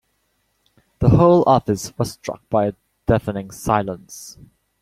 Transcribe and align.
The 0.97 1.09
whole 1.09 1.43
office 1.45 1.95
was 1.95 2.13
struck 2.13 2.41
by 2.49 2.65
a 2.65 2.73
deafening 3.05 3.51
silence. 3.51 4.39